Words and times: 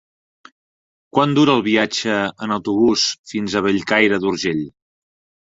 Quant 1.17 1.35
dura 1.39 1.53
el 1.57 1.61
viatge 1.67 2.15
en 2.47 2.55
autobús 2.57 3.05
fins 3.35 3.53
a 3.53 3.63
Bellcaire 3.69 4.21
d'Urgell? 4.27 4.67